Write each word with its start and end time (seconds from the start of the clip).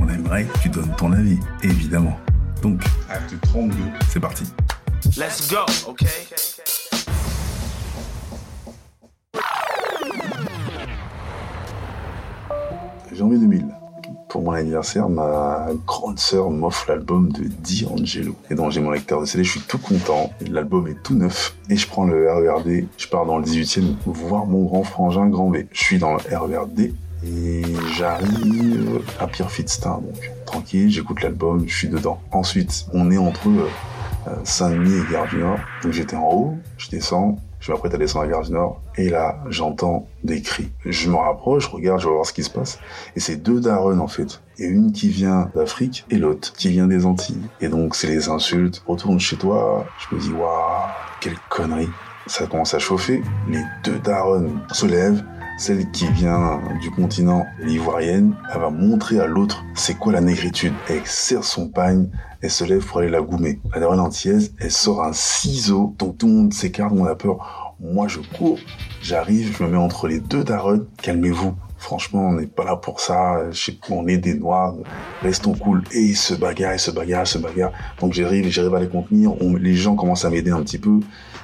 on 0.00 0.08
aimerait 0.08 0.44
que 0.44 0.58
tu 0.58 0.68
donnes 0.68 0.94
ton 0.96 1.12
avis, 1.12 1.38
évidemment. 1.62 2.16
Donc, 2.62 2.82
acte 3.08 3.34
32, 3.42 3.74
c'est 4.08 4.20
parti. 4.20 4.44
Let's 5.16 5.48
go, 5.48 5.58
okay? 5.86 6.06
Janvier 13.12 13.38
2000. 13.38 13.66
Pour 14.28 14.42
mon 14.42 14.52
anniversaire, 14.52 15.08
ma 15.08 15.68
grande 15.86 16.18
sœur 16.18 16.50
m'offre 16.50 16.84
l'album 16.88 17.32
de 17.32 17.44
D'Angelo. 17.44 18.36
Et 18.50 18.54
donc 18.54 18.70
j'ai 18.70 18.80
mon 18.80 18.90
lecteur 18.90 19.20
de 19.20 19.26
CD, 19.26 19.42
je 19.42 19.52
suis 19.52 19.60
tout 19.60 19.78
content. 19.78 20.30
L'album 20.50 20.86
est 20.86 21.02
tout 21.02 21.14
neuf. 21.14 21.56
Et 21.70 21.76
je 21.76 21.88
prends 21.88 22.04
le 22.04 22.30
RERD, 22.30 22.86
je 22.96 23.08
pars 23.08 23.24
dans 23.24 23.38
le 23.38 23.44
18e 23.44 23.94
voir 24.04 24.46
mon 24.46 24.64
grand 24.64 24.84
frangin 24.84 25.28
Grand 25.28 25.48
B. 25.48 25.58
Je 25.72 25.82
suis 25.82 25.98
dans 25.98 26.12
le 26.12 26.18
RERD 26.18 26.92
et 27.24 27.62
j'arrive 27.96 29.00
à 29.18 29.26
Pierre 29.26 29.50
Fitzstar, 29.50 30.00
donc 30.00 30.30
tranquille, 30.46 30.90
j'écoute 30.90 31.22
l'album, 31.22 31.64
je 31.66 31.76
suis 31.76 31.88
dedans. 31.88 32.20
Ensuite, 32.32 32.86
on 32.92 33.10
est 33.10 33.18
entre 33.18 33.48
euh, 33.48 34.32
Saint-Denis 34.44 34.98
et 34.98 35.12
Gare 35.12 35.28
du 35.28 35.38
Nord. 35.38 35.58
Donc 35.82 35.92
j'étais 35.92 36.16
en 36.16 36.30
haut, 36.30 36.54
je 36.76 36.88
descends, 36.90 37.38
je 37.60 37.72
m'apprête 37.72 37.94
à 37.94 37.98
descendre 37.98 38.26
à 38.26 38.28
Gare 38.28 38.42
du 38.42 38.52
Nord, 38.52 38.80
et 38.96 39.08
là, 39.08 39.42
j'entends 39.48 40.06
des 40.22 40.42
cris. 40.42 40.70
Je 40.84 41.10
me 41.10 41.16
rapproche, 41.16 41.64
je 41.64 41.70
regarde, 41.70 42.00
je 42.00 42.06
vais 42.06 42.14
voir 42.14 42.26
ce 42.26 42.32
qui 42.32 42.44
se 42.44 42.50
passe. 42.50 42.78
Et 43.16 43.20
c'est 43.20 43.36
deux 43.36 43.60
darons, 43.60 43.98
en 43.98 44.08
fait. 44.08 44.40
Et 44.58 44.66
une 44.66 44.92
qui 44.92 45.08
vient 45.08 45.50
d'Afrique, 45.54 46.04
et 46.10 46.16
l'autre 46.16 46.52
qui 46.52 46.68
vient 46.68 46.86
des 46.86 47.06
Antilles. 47.06 47.42
Et 47.60 47.68
donc, 47.68 47.94
c'est 47.94 48.08
les 48.08 48.28
insultes. 48.28 48.82
Retourne 48.86 49.20
chez 49.20 49.36
toi. 49.36 49.86
Je 49.98 50.16
me 50.16 50.20
dis, 50.20 50.32
waouh, 50.32 50.88
quelle 51.20 51.36
connerie. 51.48 51.88
Ça 52.26 52.46
commence 52.46 52.74
à 52.74 52.78
chauffer. 52.78 53.22
Les 53.48 53.62
deux 53.84 53.98
darons 53.98 54.50
se 54.72 54.86
lèvent. 54.86 55.22
Celle 55.58 55.90
qui 55.90 56.06
vient 56.12 56.60
du 56.80 56.88
continent, 56.92 57.44
l'ivoirienne, 57.60 58.34
elle 58.54 58.60
va 58.60 58.70
montrer 58.70 59.18
à 59.18 59.26
l'autre 59.26 59.64
c'est 59.74 59.94
quoi 59.94 60.12
la 60.12 60.20
négritude. 60.20 60.72
Elle 60.88 61.04
serre 61.04 61.42
son 61.42 61.68
pagne, 61.68 62.08
elle 62.40 62.50
se 62.50 62.62
lève 62.62 62.84
pour 62.86 62.98
aller 63.00 63.10
la 63.10 63.20
goumer. 63.20 63.60
La 63.74 63.88
antillaise, 63.90 64.54
elle 64.60 64.70
sort 64.70 65.02
un 65.02 65.12
ciseau, 65.12 65.96
donc 65.98 66.16
tout 66.16 66.28
le 66.28 66.32
monde 66.32 66.54
s'écarte, 66.54 66.92
on 66.96 67.04
a 67.06 67.16
peur. 67.16 67.74
Moi, 67.80 68.06
je 68.06 68.20
cours, 68.36 68.58
j'arrive, 69.02 69.56
je 69.58 69.64
me 69.64 69.68
mets 69.70 69.76
entre 69.76 70.06
les 70.06 70.20
deux 70.20 70.44
darons. 70.44 70.86
Calmez-vous. 71.02 71.54
Franchement, 71.76 72.22
on 72.28 72.32
n'est 72.34 72.46
pas 72.46 72.64
là 72.64 72.76
pour 72.76 73.00
ça. 73.00 73.50
Je 73.52 73.64
sais 73.66 73.74
qu'on 73.76 74.06
est 74.08 74.18
des 74.18 74.34
noirs. 74.34 74.74
Restons 75.22 75.54
cool. 75.54 75.82
Et 75.92 76.00
ils 76.00 76.16
se 76.16 76.34
bagarrent, 76.34 76.74
ils 76.74 76.80
se 76.80 76.90
bagarrent, 76.90 77.22
ils 77.22 77.28
se 77.28 77.38
bagarrent. 77.38 77.72
Donc 78.00 78.12
j'arrive, 78.14 78.48
j'arrive 78.48 78.74
à 78.74 78.80
les 78.80 78.88
contenir. 78.88 79.40
On- 79.40 79.54
les 79.54 79.74
gens 79.74 79.94
commencent 79.94 80.24
à 80.24 80.30
m'aider 80.30 80.50
un 80.50 80.62
petit 80.62 80.78
peu. 80.78 80.98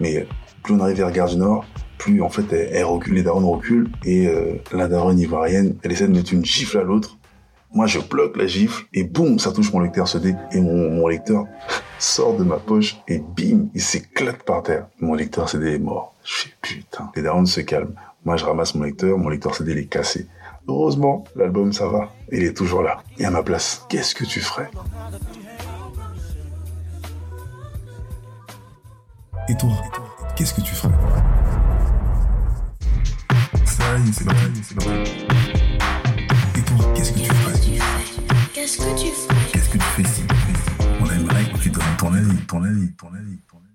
Mais 0.00 0.26
plus 0.64 0.74
on 0.74 0.80
arrive 0.80 0.96
vers 0.96 1.12
Gare 1.12 1.28
du 1.28 1.36
Nord, 1.36 1.64
plus 1.98 2.22
en 2.22 2.28
fait 2.28 2.52
elle, 2.52 2.84
recule, 2.84 3.14
les 3.14 3.22
darons 3.22 3.50
reculent. 3.50 3.90
Et 4.04 4.26
euh, 4.26 4.54
la 4.72 4.88
daronne 4.88 5.18
ivoirienne, 5.18 5.76
elle 5.82 5.92
essaie 5.92 6.08
de 6.08 6.14
mettre 6.14 6.32
une 6.32 6.44
gifle 6.44 6.78
à 6.78 6.82
l'autre. 6.82 7.18
Moi, 7.72 7.86
je 7.86 7.98
bloque 7.98 8.36
la 8.36 8.46
gifle 8.46 8.86
et 8.94 9.04
boum, 9.04 9.38
ça 9.38 9.52
touche 9.52 9.72
mon 9.72 9.80
lecteur 9.80 10.08
CD 10.08 10.34
et 10.52 10.60
mon, 10.60 10.90
mon 10.90 11.08
lecteur 11.08 11.44
sort 11.98 12.36
de 12.36 12.44
ma 12.44 12.56
poche 12.56 12.96
et 13.08 13.18
bim, 13.18 13.68
il 13.74 13.82
s'éclate 13.82 14.44
par 14.44 14.62
terre. 14.62 14.86
Mon 15.00 15.14
lecteur 15.14 15.48
CD 15.48 15.74
est 15.74 15.78
mort. 15.78 16.14
Je 16.24 16.32
fais 16.32 16.50
putain. 16.62 17.10
Les 17.16 17.22
darons 17.22 17.44
se 17.44 17.60
calment. 17.60 17.94
Moi, 18.24 18.36
je 18.36 18.44
ramasse 18.44 18.74
mon 18.74 18.84
lecteur, 18.84 19.18
mon 19.18 19.28
lecteur 19.28 19.54
CD 19.54 19.72
il 19.72 19.78
est 19.78 19.86
cassé. 19.86 20.26
Heureusement, 20.68 21.24
l'album 21.36 21.72
ça 21.72 21.86
va. 21.86 22.12
Il 22.32 22.42
est 22.42 22.56
toujours 22.56 22.82
là. 22.82 23.02
Et 23.18 23.24
à 23.24 23.30
ma 23.30 23.42
place, 23.42 23.84
qu'est-ce 23.88 24.14
que 24.14 24.24
tu 24.24 24.40
ferais? 24.40 24.68
Et 29.48 29.56
toi, 29.56 29.70
qu'est-ce 30.34 30.54
que 30.54 30.60
tu 30.60 30.74
ferais? 30.74 30.92
C'est 34.12 34.24
parti, 34.24 34.62
c'est 34.62 34.74
parti. 34.74 34.90
Et 36.54 36.62
toi, 36.62 36.92
qu'est-ce 36.94 37.12
que 37.12 37.18
tu 37.18 37.24
ferais 37.24 37.54
Qu'est-ce 38.52 38.76
que 38.76 39.00
tu 39.00 39.06
fais? 39.06 39.52
Qu'est-ce 39.52 39.68
que 39.70 39.78
tu 39.78 39.84
fais? 39.84 40.04
Si 40.04 40.22
On 41.00 41.10
aimerait 41.10 41.50
que 41.50 41.58
tu 41.58 41.70
donnes 41.70 41.96
ton 41.98 42.12
avis, 42.12 42.36
ton 42.46 42.62
avis, 42.62 42.92
ton 42.94 43.14
avis, 43.14 43.40
ton 43.48 43.56
avis. 43.56 43.66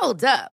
Hold 0.00 0.24
up. 0.24 0.53